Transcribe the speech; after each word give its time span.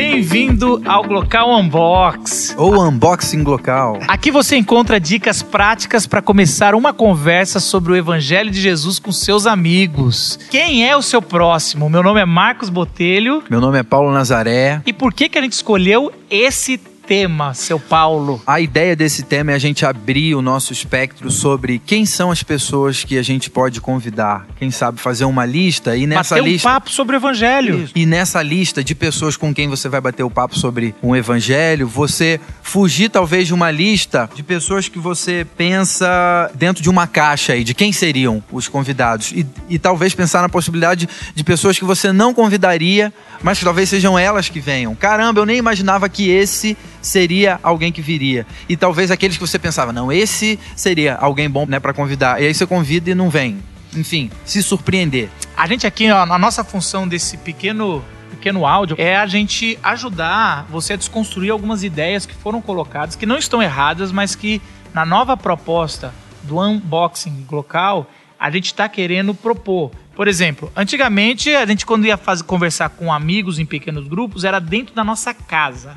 Bem-vindo 0.00 0.80
ao 0.86 1.04
Glocal 1.04 1.54
Unbox. 1.54 2.54
Ou 2.56 2.82
Unboxing 2.82 3.44
Glocal. 3.44 3.98
Aqui 4.08 4.30
você 4.30 4.56
encontra 4.56 4.98
dicas 4.98 5.42
práticas 5.42 6.06
para 6.06 6.22
começar 6.22 6.74
uma 6.74 6.90
conversa 6.90 7.60
sobre 7.60 7.92
o 7.92 7.96
Evangelho 7.96 8.50
de 8.50 8.58
Jesus 8.58 8.98
com 8.98 9.12
seus 9.12 9.46
amigos. 9.46 10.38
Quem 10.50 10.88
é 10.88 10.96
o 10.96 11.02
seu 11.02 11.20
próximo? 11.20 11.90
Meu 11.90 12.02
nome 12.02 12.18
é 12.18 12.24
Marcos 12.24 12.70
Botelho. 12.70 13.42
Meu 13.50 13.60
nome 13.60 13.78
é 13.78 13.82
Paulo 13.82 14.10
Nazaré. 14.10 14.80
E 14.86 14.92
por 14.94 15.12
que, 15.12 15.28
que 15.28 15.38
a 15.38 15.42
gente 15.42 15.52
escolheu 15.52 16.10
esse 16.30 16.80
tema, 17.10 17.52
seu 17.54 17.80
Paulo? 17.80 18.40
A 18.46 18.60
ideia 18.60 18.94
desse 18.94 19.24
tema 19.24 19.50
é 19.50 19.56
a 19.56 19.58
gente 19.58 19.84
abrir 19.84 20.36
o 20.36 20.40
nosso 20.40 20.72
espectro 20.72 21.28
sobre 21.28 21.80
quem 21.84 22.06
são 22.06 22.30
as 22.30 22.44
pessoas 22.44 23.02
que 23.02 23.18
a 23.18 23.22
gente 23.22 23.50
pode 23.50 23.80
convidar. 23.80 24.46
Quem 24.56 24.70
sabe 24.70 25.00
fazer 25.00 25.24
uma 25.24 25.44
lista 25.44 25.96
e 25.96 26.06
nessa 26.06 26.36
bater 26.36 26.48
lista. 26.48 26.68
um 26.68 26.72
papo 26.72 26.88
sobre 26.88 27.16
o 27.16 27.18
Evangelho. 27.18 27.88
E 27.96 28.06
nessa 28.06 28.40
lista 28.40 28.84
de 28.84 28.94
pessoas 28.94 29.36
com 29.36 29.52
quem 29.52 29.66
você 29.66 29.88
vai 29.88 30.00
bater 30.00 30.22
o 30.22 30.30
papo 30.30 30.56
sobre 30.56 30.94
um 31.02 31.16
evangelho, 31.16 31.88
você 31.88 32.38
fugir 32.70 33.08
talvez 33.08 33.48
de 33.48 33.52
uma 33.52 33.68
lista 33.68 34.30
de 34.32 34.44
pessoas 34.44 34.86
que 34.86 35.00
você 35.00 35.44
pensa 35.56 36.48
dentro 36.54 36.80
de 36.80 36.88
uma 36.88 37.04
caixa 37.04 37.54
aí, 37.54 37.64
de 37.64 37.74
quem 37.74 37.92
seriam 37.92 38.40
os 38.52 38.68
convidados. 38.68 39.32
E, 39.32 39.44
e 39.68 39.76
talvez 39.76 40.14
pensar 40.14 40.40
na 40.40 40.48
possibilidade 40.48 41.08
de 41.34 41.42
pessoas 41.42 41.76
que 41.76 41.84
você 41.84 42.12
não 42.12 42.32
convidaria, 42.32 43.12
mas 43.42 43.58
que 43.58 43.64
talvez 43.64 43.88
sejam 43.88 44.16
elas 44.16 44.48
que 44.48 44.60
venham. 44.60 44.94
Caramba, 44.94 45.40
eu 45.40 45.46
nem 45.46 45.56
imaginava 45.56 46.08
que 46.08 46.30
esse 46.30 46.76
seria 47.02 47.58
alguém 47.60 47.90
que 47.90 48.00
viria. 48.00 48.46
E 48.68 48.76
talvez 48.76 49.10
aqueles 49.10 49.36
que 49.36 49.44
você 49.44 49.58
pensava, 49.58 49.92
não, 49.92 50.12
esse 50.12 50.56
seria 50.76 51.16
alguém 51.16 51.50
bom 51.50 51.66
né, 51.66 51.80
para 51.80 51.92
convidar. 51.92 52.40
E 52.40 52.46
aí 52.46 52.54
você 52.54 52.64
convida 52.68 53.10
e 53.10 53.16
não 53.16 53.28
vem. 53.28 53.58
Enfim, 53.96 54.30
se 54.44 54.62
surpreender. 54.62 55.28
A 55.56 55.66
gente 55.66 55.88
aqui, 55.88 56.08
ó, 56.08 56.24
nossa 56.38 56.62
função 56.62 57.08
desse 57.08 57.36
pequeno 57.36 58.04
pequeno 58.30 58.66
áudio 58.66 58.96
é 58.98 59.16
a 59.16 59.26
gente 59.26 59.78
ajudar 59.82 60.66
você 60.70 60.94
a 60.94 60.96
desconstruir 60.96 61.50
algumas 61.50 61.82
ideias 61.82 62.24
que 62.24 62.34
foram 62.34 62.60
colocadas, 62.62 63.16
que 63.16 63.26
não 63.26 63.36
estão 63.36 63.62
erradas, 63.62 64.12
mas 64.12 64.34
que 64.34 64.60
na 64.94 65.04
nova 65.04 65.36
proposta 65.36 66.12
do 66.42 66.58
unboxing 66.58 67.46
local, 67.50 68.10
a 68.38 68.50
gente 68.50 68.66
está 68.66 68.88
querendo 68.88 69.34
propor. 69.34 69.90
Por 70.14 70.26
exemplo, 70.26 70.70
antigamente 70.74 71.54
a 71.54 71.64
gente 71.66 71.86
quando 71.86 72.06
ia 72.06 72.16
fazer, 72.16 72.44
conversar 72.44 72.90
com 72.90 73.12
amigos 73.12 73.58
em 73.58 73.66
pequenos 73.66 74.08
grupos 74.08 74.44
era 74.44 74.58
dentro 74.58 74.94
da 74.94 75.04
nossa 75.04 75.32
casa. 75.32 75.96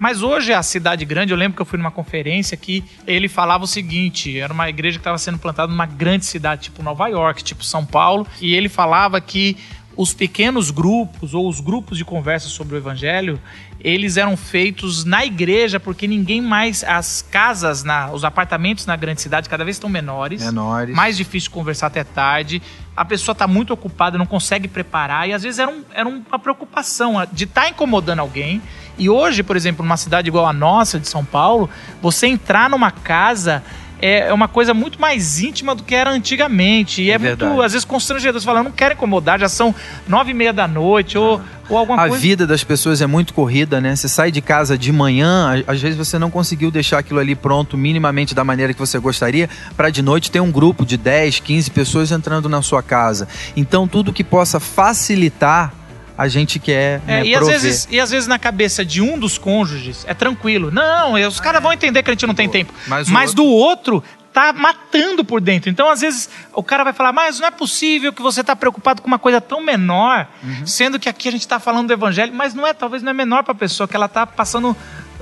Mas 0.00 0.22
hoje 0.22 0.50
a 0.54 0.62
cidade 0.62 1.04
grande, 1.04 1.30
eu 1.30 1.36
lembro 1.36 1.56
que 1.56 1.60
eu 1.60 1.66
fui 1.66 1.76
numa 1.76 1.90
conferência 1.90 2.56
que 2.56 2.82
ele 3.06 3.28
falava 3.28 3.64
o 3.64 3.66
seguinte: 3.66 4.40
era 4.40 4.50
uma 4.50 4.66
igreja 4.66 4.96
que 4.96 5.02
estava 5.02 5.18
sendo 5.18 5.38
plantada 5.38 5.70
numa 5.70 5.84
grande 5.84 6.24
cidade, 6.24 6.62
tipo 6.62 6.82
Nova 6.82 7.06
York, 7.08 7.44
tipo 7.44 7.62
São 7.62 7.84
Paulo, 7.84 8.26
e 8.40 8.54
ele 8.54 8.70
falava 8.70 9.20
que 9.20 9.58
os 10.00 10.14
pequenos 10.14 10.70
grupos 10.70 11.34
ou 11.34 11.46
os 11.46 11.60
grupos 11.60 11.98
de 11.98 12.06
conversa 12.06 12.48
sobre 12.48 12.74
o 12.74 12.78
evangelho, 12.78 13.38
eles 13.78 14.16
eram 14.16 14.34
feitos 14.34 15.04
na 15.04 15.26
igreja 15.26 15.78
porque 15.78 16.08
ninguém 16.08 16.40
mais 16.40 16.82
as 16.82 17.20
casas, 17.20 17.84
na, 17.84 18.10
os 18.10 18.24
apartamentos 18.24 18.86
na 18.86 18.96
grande 18.96 19.20
cidade 19.20 19.46
cada 19.46 19.62
vez 19.62 19.76
estão 19.76 19.90
menores, 19.90 20.42
Menores. 20.42 20.96
mais 20.96 21.18
difícil 21.18 21.50
conversar 21.50 21.88
até 21.88 22.02
tarde. 22.02 22.62
A 22.96 23.04
pessoa 23.04 23.34
está 23.34 23.46
muito 23.46 23.74
ocupada, 23.74 24.16
não 24.16 24.24
consegue 24.24 24.68
preparar 24.68 25.28
e 25.28 25.34
às 25.34 25.42
vezes 25.42 25.58
era, 25.58 25.70
um, 25.70 25.84
era 25.92 26.08
uma 26.08 26.38
preocupação 26.38 27.16
de 27.30 27.44
estar 27.44 27.64
tá 27.64 27.68
incomodando 27.68 28.20
alguém. 28.20 28.62
E 28.96 29.10
hoje, 29.10 29.42
por 29.42 29.54
exemplo, 29.54 29.84
numa 29.84 29.98
cidade 29.98 30.28
igual 30.28 30.46
a 30.46 30.52
nossa 30.52 30.98
de 30.98 31.08
São 31.08 31.26
Paulo, 31.26 31.68
você 32.00 32.26
entrar 32.26 32.70
numa 32.70 32.90
casa 32.90 33.62
é 34.00 34.32
uma 34.32 34.48
coisa 34.48 34.72
muito 34.74 35.00
mais 35.00 35.40
íntima 35.40 35.74
do 35.74 35.82
que 35.82 35.94
era 35.94 36.10
antigamente. 36.10 37.02
E 37.02 37.10
é, 37.10 37.14
É 37.14 37.18
muito, 37.18 37.62
às 37.62 37.72
vezes, 37.72 37.84
constrangedor. 37.84 38.40
Você 38.40 38.44
fala, 38.46 38.60
eu 38.60 38.64
não 38.64 38.72
quero 38.72 38.94
incomodar, 38.94 39.38
já 39.40 39.48
são 39.48 39.74
nove 40.08 40.30
e 40.30 40.34
meia 40.34 40.52
da 40.52 40.66
noite, 40.66 41.16
ou, 41.18 41.40
ou 41.68 41.76
alguma 41.78 42.02
A 42.04 42.08
coisa. 42.08 42.20
vida 42.22 42.46
das 42.46 42.64
pessoas 42.64 43.00
é 43.00 43.06
muito 43.06 43.34
corrida, 43.34 43.80
né? 43.80 43.94
Você 43.94 44.08
sai 44.08 44.30
de 44.30 44.40
casa 44.40 44.76
de 44.78 44.92
manhã, 44.92 45.62
a- 45.66 45.72
às 45.72 45.80
vezes 45.80 45.96
você 45.96 46.18
não 46.18 46.30
conseguiu 46.30 46.70
deixar 46.70 46.98
aquilo 46.98 47.18
ali 47.20 47.34
pronto 47.34 47.76
minimamente 47.76 48.34
da 48.34 48.42
maneira 48.44 48.72
que 48.72 48.78
você 48.80 48.98
gostaria, 48.98 49.48
para 49.76 49.90
de 49.90 50.02
noite 50.02 50.30
ter 50.30 50.40
um 50.40 50.50
grupo 50.50 50.84
de 50.86 50.96
10, 50.96 51.40
15 51.40 51.70
pessoas 51.70 52.10
entrando 52.10 52.48
na 52.48 52.62
sua 52.62 52.82
casa. 52.82 53.28
Então, 53.56 53.86
tudo 53.86 54.12
que 54.12 54.24
possa 54.24 54.58
facilitar, 54.60 55.72
a 56.20 56.28
gente 56.28 56.58
quer 56.58 57.00
É, 57.06 57.20
né, 57.20 57.26
e, 57.26 57.34
às 57.34 57.40
prover. 57.40 57.60
vezes, 57.60 57.88
e 57.90 57.98
às 57.98 58.10
vezes 58.10 58.26
na 58.28 58.38
cabeça 58.38 58.84
de 58.84 59.00
um 59.00 59.18
dos 59.18 59.38
cônjuges 59.38 60.04
é 60.06 60.12
tranquilo. 60.12 60.70
Não, 60.70 61.14
os 61.14 61.40
caras 61.40 61.62
vão 61.62 61.72
entender 61.72 62.02
que 62.02 62.10
a 62.10 62.12
gente 62.12 62.26
não 62.26 62.34
tem 62.34 62.48
tempo. 62.48 62.72
Mas 62.86 63.08
Mas 63.08 63.30
outro- 63.30 63.44
do 63.44 63.48
outro 63.50 64.04
tá 64.32 64.52
matando 64.52 65.24
por 65.24 65.40
dentro. 65.40 65.68
Então, 65.70 65.88
às 65.90 66.02
vezes, 66.02 66.28
o 66.52 66.62
cara 66.62 66.84
vai 66.84 66.92
falar, 66.92 67.10
mas 67.12 67.40
não 67.40 67.48
é 67.48 67.50
possível 67.50 68.12
que 68.12 68.22
você 68.22 68.44
tá 68.44 68.54
preocupado 68.54 69.00
com 69.02 69.08
uma 69.08 69.18
coisa 69.18 69.40
tão 69.40 69.60
menor, 69.64 70.28
Uhum. 70.44 70.66
sendo 70.66 70.98
que 71.00 71.08
aqui 71.08 71.28
a 71.28 71.32
gente 71.32 71.48
tá 71.48 71.58
falando 71.58 71.86
do 71.88 71.92
evangelho, 71.94 72.32
mas 72.34 72.52
não 72.54 72.66
é, 72.66 72.72
talvez 72.74 73.02
não 73.02 73.10
é 73.10 73.14
menor 73.14 73.42
pra 73.42 73.54
pessoa, 73.54 73.88
que 73.88 73.96
ela 73.96 74.06
tá 74.06 74.24
passando 74.26 74.76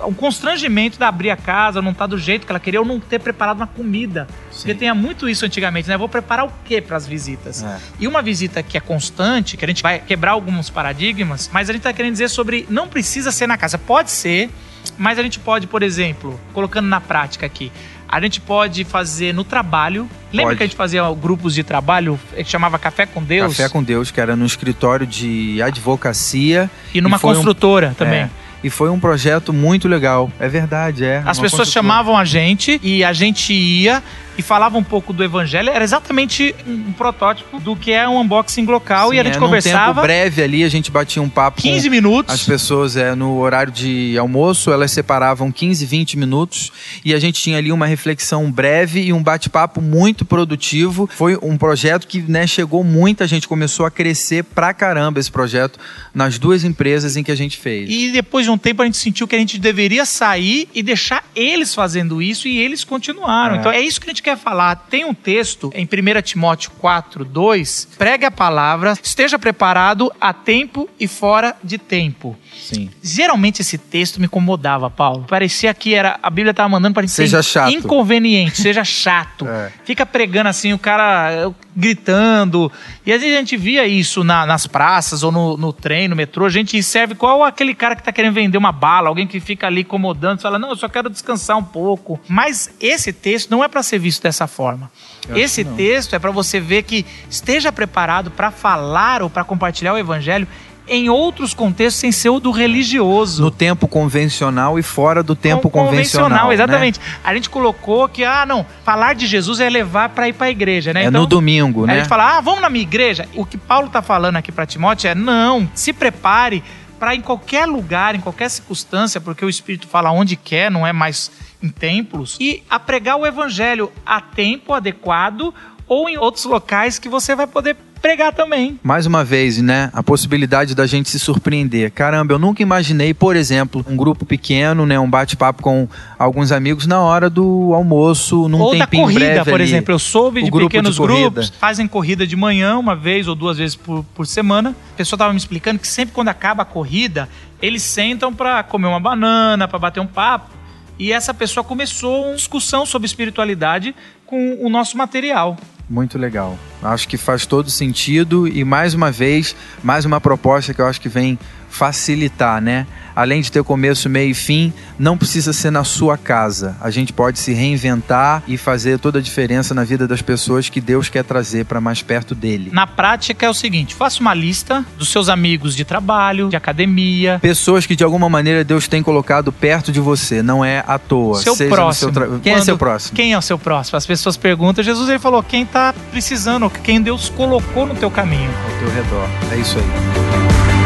um 0.07 0.13
constrangimento 0.15 0.99
de 0.99 1.05
abrir 1.05 1.31
a 1.31 1.37
casa, 1.37 1.81
não 1.83 1.95
tá 1.95 2.07
do 2.07 2.19
jeito 2.19 2.47
que 2.47 2.53
ela 2.53 2.61
queria, 2.61 2.81
ou 2.81 2.87
não 2.87 3.01
ter 3.01 3.19
preparado 3.19 3.57
uma 3.59 3.67
comida. 3.67 4.27
Porque 4.55 4.75
tinha 4.75 4.95
muito 4.95 5.29
isso 5.29 5.45
antigamente, 5.45 5.89
né? 5.89 5.97
Vou 5.97 6.09
preparar 6.09 6.47
o 6.47 6.53
quê 6.65 6.81
para 6.81 6.97
as 6.97 7.07
visitas? 7.07 7.63
É. 7.63 7.79
E 8.01 8.09
uma 8.09 8.23
visita 8.23 8.63
que 8.63 8.77
é 8.77 8.81
constante, 8.81 9.57
que 9.57 9.65
a 9.65 9.69
gente 9.69 9.83
vai 9.83 9.99
quebrar 9.99 10.33
alguns 10.33 10.71
paradigmas, 10.71 11.51
mas 11.53 11.69
a 11.69 11.73
gente 11.73 11.83
tá 11.83 11.93
querendo 11.93 12.13
dizer 12.13 12.29
sobre 12.29 12.67
não 12.69 12.89
precisa 12.89 13.31
ser 13.33 13.47
na 13.47 13.57
casa. 13.57 13.79
Pode 13.79 14.11
ser, 14.11 14.51
mas 14.97 15.19
a 15.19 15.23
gente 15.23 15.39
pode, 15.39 15.67
por 15.67 15.83
exemplo, 15.83 16.39
colocando 16.53 16.87
na 16.87 17.01
prática 17.01 17.47
aqui, 17.47 17.71
a 18.09 18.21
gente 18.23 18.41
pode 18.41 18.85
fazer 18.85 19.35
no 19.35 19.45
trabalho. 19.45 20.09
Lembra 20.33 20.51
Pode. 20.51 20.57
que 20.57 20.63
a 20.63 20.67
gente 20.67 20.77
fazia 20.77 21.03
grupos 21.13 21.55
de 21.55 21.63
trabalho 21.63 22.19
que 22.35 22.45
chamava 22.45 22.79
Café 22.79 23.05
com 23.05 23.23
Deus? 23.23 23.55
Café 23.55 23.69
com 23.69 23.83
Deus, 23.83 24.11
que 24.11 24.19
era 24.19 24.35
no 24.35 24.47
escritório 24.47 25.07
de 25.07 25.61
advocacia. 25.61 26.71
E 26.95 27.01
numa 27.03 27.19
um- 27.19 27.21
construtora 27.21 27.95
também. 27.99 28.21
É, 28.21 28.31
e 28.63 28.71
foi 28.71 28.91
um 28.91 28.99
projeto 28.99 29.53
muito 29.53 29.89
legal. 29.89 30.31
É 30.39 30.49
verdade, 30.49 31.05
é. 31.05 31.23
As 31.25 31.39
pessoas 31.39 31.71
chamavam 31.71 32.17
a 32.17 32.25
gente 32.25 32.81
e 32.83 33.05
a 33.05 33.13
gente 33.13 33.53
ia 33.53 34.03
e 34.39 34.43
falava 34.43 34.79
um 34.79 34.85
pouco 34.85 35.13
do 35.13 35.25
evangelho. 35.25 35.69
Era 35.69 35.83
exatamente 35.83 36.55
um 36.65 36.93
protótipo 36.93 37.59
do 37.59 37.75
que 37.75 37.91
é 37.91 38.09
um 38.09 38.21
unboxing 38.21 38.65
local. 38.65 39.11
Sim, 39.11 39.17
e 39.17 39.21
a 39.21 39.25
gente 39.25 39.37
é, 39.37 39.41
num 39.41 39.47
conversava 39.47 39.95
tempo 39.95 40.03
breve 40.03 40.43
ali, 40.43 40.63
a 40.63 40.69
gente 40.69 40.93
batia 40.93 41.21
um 41.21 41.29
papo 41.29 41.61
15 41.61 41.89
com 41.89 41.91
minutos. 41.91 42.35
as 42.35 42.45
pessoas 42.45 42.97
é, 42.97 43.17
no 43.17 43.39
horário 43.39 43.73
de 43.73 44.17
almoço, 44.17 44.71
elas 44.71 44.93
separavam 44.93 45.51
15, 45.51 45.85
20 45.85 46.17
minutos 46.17 46.71
e 47.05 47.13
a 47.13 47.19
gente 47.19 47.43
tinha 47.43 47.59
ali 47.59 47.73
uma 47.73 47.87
reflexão 47.87 48.49
breve 48.51 49.03
e 49.03 49.13
um 49.13 49.23
bate-papo 49.23 49.81
muito 49.81 50.25
produtivo. 50.25 51.09
Foi 51.13 51.37
um 51.43 51.59
projeto 51.59 52.07
que 52.07 52.23
né, 52.23 52.47
chegou 52.47 52.85
muita 52.85 53.27
gente, 53.27 53.49
começou 53.49 53.85
a 53.85 53.91
crescer 53.91 54.45
pra 54.45 54.73
caramba 54.73 55.19
esse 55.19 55.33
projeto 55.33 55.81
nas 56.15 56.39
duas 56.39 56.63
empresas 56.63 57.17
em 57.17 57.25
que 57.25 57.33
a 57.33 57.37
gente 57.37 57.57
fez. 57.57 57.91
E 57.91 58.13
depois 58.13 58.45
de 58.45 58.51
um 58.53 58.59
tempo 58.59 58.83
a 58.83 58.85
gente 58.85 58.99
sentiu 58.99 59.27
que 59.27 59.35
a 59.35 59.39
gente 59.39 59.59
deveria 59.59 60.07
sair 60.07 60.69
e 60.73 60.81
deixar 60.81 61.25
eles 61.35 61.75
fazendo 61.75 62.23
isso 62.23 62.47
e 62.47 62.59
eles 62.59 62.85
continuaram. 62.85 63.57
É. 63.57 63.59
Então 63.59 63.73
é 63.73 63.81
isso 63.81 64.01
que 64.01 64.07
a 64.07 64.11
gente 64.11 64.23
quer 64.23 64.28
falar. 64.37 64.77
Tem 64.91 65.05
um 65.05 65.15
texto 65.15 65.71
em 65.75 65.85
1 65.87 66.23
Timóteo 66.23 66.71
4, 66.79 67.25
2. 67.25 67.89
Pregue 67.99 68.25
a 68.25 68.31
palavra, 68.31 68.95
esteja 69.03 69.39
preparado 69.39 70.13
a 70.21 70.33
tempo 70.33 70.89
e 70.99 71.07
fora 71.09 71.57
de 71.63 71.79
tempo. 71.79 72.37
Sim. 72.61 72.91
Geralmente 73.03 73.63
esse 73.63 73.79
texto 73.79 74.19
me 74.19 74.27
incomodava, 74.27 74.91
Paulo. 74.91 75.25
Parecia 75.29 75.73
que 75.73 75.95
era 75.95 76.19
a 76.23 76.29
Bíblia 76.31 76.51
estava 76.51 76.69
mandando 76.69 76.95
pra 76.95 77.03
gente 77.03 77.13
Seja 77.13 77.43
ser 77.43 77.51
chato. 77.51 77.73
inconveniente, 77.73 78.61
seja 78.61 78.85
chato. 78.85 79.47
É. 79.47 79.73
Fica 79.85 80.05
pregando 80.05 80.49
assim, 80.49 80.73
o 80.73 80.79
cara 80.79 81.51
gritando. 81.75 82.71
E 83.07 83.13
às 83.13 83.21
vezes 83.21 83.37
a 83.37 83.39
gente 83.41 83.57
via 83.57 83.87
isso 83.87 84.23
na- 84.25 84.45
nas 84.45 84.67
praças 84.67 85.23
ou 85.23 85.31
no, 85.33 85.57
no 85.57 85.73
trem, 85.73 86.09
no 86.09 86.17
metrô. 86.17 86.45
A 86.45 86.51
gente 86.51 86.83
serve 86.83 87.15
qual 87.15 87.43
aquele 87.45 87.75
cara 87.75 87.95
que 87.97 88.03
tá 88.03 88.13
querendo 88.13 88.35
vender 88.35 88.59
uma 88.59 88.73
bala, 88.73 89.09
alguém 89.09 89.27
que 89.27 89.41
fica 89.41 89.67
ali 89.67 89.83
incomodando, 89.83 90.41
fala, 90.41 90.59
não, 90.59 90.71
eu 90.71 90.77
só 90.77 90.89
quero 90.89 91.09
descansar 91.09 91.57
um 91.57 91.65
pouco. 91.65 92.21
Mas 92.29 92.71
esse 92.81 93.13
texto 93.13 93.51
não 93.51 93.63
é 93.63 93.69
para 93.69 93.83
ser 93.83 93.99
visto 93.99 94.18
dessa 94.23 94.47
forma. 94.47 94.91
Eu 95.29 95.37
Esse 95.37 95.65
texto 95.65 96.15
é 96.15 96.19
para 96.19 96.31
você 96.31 96.59
ver 96.61 96.83
que 96.83 97.05
esteja 97.31 97.71
preparado 97.71 98.31
para 98.31 98.51
falar 98.51 99.23
ou 99.23 99.29
para 99.31 99.45
compartilhar 99.45 99.93
o 99.95 99.99
evangelho 99.99 100.47
em 100.91 101.11
outros 101.11 101.53
contextos 101.53 102.01
sem 102.01 102.11
ser 102.11 102.31
o 102.31 102.41
do 102.41 102.51
religioso. 102.51 103.43
No 103.43 103.51
tempo 103.51 103.87
convencional 103.87 104.79
e 104.79 104.83
fora 104.83 105.23
do 105.23 105.37
tempo 105.37 105.69
Com- 105.69 105.85
convencional. 105.85 106.49
né? 106.49 106.55
exatamente. 106.55 106.99
A 107.23 107.35
gente 107.35 107.51
colocou 107.51 108.09
que, 108.09 108.25
ah, 108.25 108.47
não, 108.47 108.65
falar 108.85 109.15
de 109.15 109.27
Jesus 109.27 109.61
é 109.61 109.69
levar 109.69 110.09
para 110.09 110.29
ir 110.29 110.33
para 110.33 110.47
a 110.47 110.51
igreja, 110.51 110.93
né? 110.95 111.05
É 111.05 111.11
no 111.11 111.27
domingo, 111.27 111.87
né? 111.87 111.93
a 111.93 111.97
gente 111.99 112.09
fala, 112.09 112.39
ah, 112.39 112.41
vamos 112.41 112.63
na 112.63 112.71
minha 112.71 112.83
igreja. 112.83 113.29
O 113.35 113.45
que 113.45 113.59
Paulo 113.59 113.91
tá 113.91 114.01
falando 114.01 114.37
aqui 114.37 114.51
para 114.51 114.65
Timóteo 114.65 115.09
é, 115.11 115.15
não, 115.15 115.69
se 115.75 115.93
prepare 115.93 116.65
para 116.99 117.15
em 117.15 117.21
qualquer 117.21 117.67
lugar, 117.67 118.15
em 118.15 118.21
qualquer 118.21 118.49
circunstância, 118.49 119.21
porque 119.21 119.45
o 119.45 119.49
Espírito 119.49 119.87
fala 119.87 120.11
onde 120.11 120.37
quer, 120.37 120.71
não 120.71 120.87
é 120.87 120.93
mais 120.93 121.31
em 121.63 121.69
templos, 121.69 122.37
e 122.41 122.63
a 122.69 122.79
pregar 122.79 123.17
o 123.17 123.27
evangelho 123.27 123.93
a 124.05 124.21
tempo 124.21 124.73
adequado 124.73 125.55
ou 125.87 126.09
em 126.09 126.19
outros 126.19 126.45
locais 126.45 126.99
que 126.99 127.09
você 127.09 127.35
vai 127.35 127.47
poder 127.47 127.77
pregar 127.99 128.33
também. 128.33 128.79
Mais 128.83 129.07
uma 129.07 129.25
vez, 129.25 129.59
né? 129.61 129.91
A 129.93 130.03
possibilidade 130.03 130.75
da 130.75 130.87
gente 130.87 131.09
se 131.11 131.19
surpreender. 131.19 131.91
Caramba, 131.93 132.35
eu 132.35 132.39
nunca 132.39 132.63
imaginei, 132.63 133.13
por 133.13 133.37
exemplo, 133.37 133.85
um 133.89 133.97
grupo 133.97 134.25
pequeno, 134.25 134.87
né? 134.87 134.99
Um 134.99 135.09
bate-papo 135.09 135.63
com 135.63 135.89
alguns 136.19 136.53
amigos 136.53 136.87
na 136.87 137.01
hora 137.01 137.29
do 137.29 137.73
almoço, 137.75 138.49
num 138.49 138.61
Ou 138.61 138.73
da 138.73 138.85
tempinho 138.87 139.03
corrida, 139.05 139.21
breve 139.21 139.51
por 139.51 139.55
ali. 139.61 139.65
exemplo. 139.65 139.95
Eu 139.95 139.99
soube 139.99 140.41
O 140.41 140.45
de 140.45 140.51
grupo 140.51 140.69
pequenos 140.71 140.95
de 140.95 141.01
corrida. 141.01 141.21
grupos, 141.31 141.49
fazem 141.51 141.87
corrida 141.87 142.27
de 142.27 142.37
manhã, 142.37 142.79
uma 142.79 142.95
vez 142.97 143.29
ou 143.29 143.35
duas 143.35 143.59
vezes 143.59 143.77
por, 143.77 144.05
por 144.15 144.27
semana. 144.27 144.75
A 144.95 144.97
pessoa 144.97 145.17
estava 145.17 145.33
me 145.33 145.39
explicando 145.39 145.79
que 145.79 145.89
sempre 145.89 146.15
quando 146.15 146.29
acaba 146.29 146.63
a 146.63 146.67
corrida, 146.67 147.29
eles 147.61 147.83
sentam 147.83 148.33
para 148.33 148.63
comer 148.63 148.87
uma 148.87 149.01
banana, 149.01 149.67
para 149.67 149.79
bater 149.79 150.01
um 150.01 150.07
papo. 150.07 150.57
E 150.99 151.13
essa 151.13 151.33
pessoa 151.33 151.63
começou 151.63 152.27
uma 152.27 152.35
discussão 152.35 152.85
sobre 152.85 153.07
espiritualidade 153.07 153.95
com 154.27 154.59
o 154.61 154.69
nosso 154.69 154.97
material. 154.97 155.57
Muito 155.89 156.19
legal. 156.19 156.59
Acho 156.83 157.09
que 157.09 157.17
faz 157.17 157.47
todo 157.47 157.71
sentido 157.71 158.47
e 158.47 158.63
mais 158.63 158.93
uma 158.93 159.11
vez, 159.11 159.57
mais 159.83 160.05
uma 160.05 160.21
proposta 160.21 160.75
que 160.75 160.81
eu 160.81 160.87
acho 160.87 161.01
que 161.01 161.09
vem 161.09 161.39
facilitar, 161.69 162.61
né? 162.61 162.87
Além 163.15 163.41
de 163.41 163.51
ter 163.51 163.65
começo, 163.65 164.09
meio 164.09 164.31
e 164.31 164.35
fim, 164.35 164.73
não 164.97 165.19
precisa 165.19 165.53
ser 165.53 165.73
na 165.73 165.83
sua 165.83 166.17
casa. 166.17 166.77
A 166.81 166.89
gente 166.89 167.13
pode 167.13 167.41
se 167.41 167.53
reinventar 167.53 168.45
e 168.47 168.57
fazer 168.57 168.97
toda 169.01 169.19
a 169.19 169.23
diferença 169.23 169.75
na 169.75 169.83
vida 169.83 170.07
das 170.07 170.23
pessoas 170.23 170.69
que 170.69 170.81
Deus 170.81 171.09
quer 171.09 171.25
trazer 171.25 171.65
para 171.65 171.81
mais 171.81 172.01
perto 172.01 172.33
dele. 172.33 172.71
Na 172.73 172.87
prática 172.87 173.45
é 173.45 173.51
o 173.51 173.55
seguinte: 173.55 173.93
faça 173.95 174.21
uma 174.21 174.33
lista 174.33 174.85
dos 174.97 175.09
seus 175.09 175.29
amigos 175.29 175.75
de 175.75 175.85
trabalho, 175.85 176.49
de 176.49 176.55
academia, 176.57 177.39
Pessoas 177.43 177.87
que 177.87 177.97
de 177.97 178.05
alguma 178.05 178.29
maneira 178.29 178.63
Deus 178.63 178.87
tem 178.87 179.03
colocado 179.03 179.51
perto 179.53 179.91
de 179.91 179.99
você, 179.99 180.41
não 180.41 180.65
é 180.65 180.85
à 180.87 180.97
toa. 180.99 181.41
seu 181.43 181.57
próximo. 181.69 182.13
seu 182.13 182.13
tra- 182.13 182.39
Quem 182.41 182.53
é 182.53 182.57
Quando- 182.57 182.65
seu 182.65 182.79
próximo? 182.79 183.17
Quem 183.17 183.33
é 183.33 183.39
o 183.39 183.43
seu 183.43 183.59
próximo? 183.59 183.97
As 183.97 184.07
pessoas 184.07 184.37
perguntam. 184.37 184.85
Jesus 184.85 185.09
ele 185.09 185.19
falou: 185.19 185.43
quem 185.43 185.67
tá 185.67 185.93
precisando, 186.13 186.71
quem 186.71 187.03
Deus 187.03 187.29
colocou 187.31 187.85
no 187.85 187.97
teu 187.97 188.11
caminho. 188.13 188.49
Ao 188.65 188.79
teu 188.79 188.95
redor. 188.95 189.29
É 189.53 189.57
isso 189.57 189.77
aí. 189.77 190.78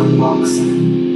Unboxing. 0.00 1.07